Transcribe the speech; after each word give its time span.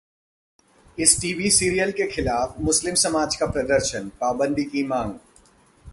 इस 0.97 1.19
TV 1.21 1.49
serial 1.49 1.91
के 1.91 2.07
खिलाफ 2.07 2.55
मुस्लिम 2.59 2.95
समाज 2.95 3.35
का 3.35 3.45
प्रदर्शन, 3.45 4.09
पाबंदी 4.21 4.63
की 4.63 4.83
मांग 4.83 5.13